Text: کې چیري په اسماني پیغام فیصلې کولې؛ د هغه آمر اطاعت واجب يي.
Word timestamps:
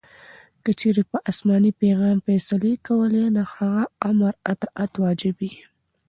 کې 0.63 0.71
چیري 0.79 1.03
په 1.11 1.17
اسماني 1.31 1.71
پیغام 1.81 2.17
فیصلې 2.27 2.73
کولې؛ 2.87 3.25
د 3.35 3.39
هغه 3.53 3.83
آمر 4.09 4.33
اطاعت 4.53 4.91
واجب 5.03 5.35
يي. 5.49 5.53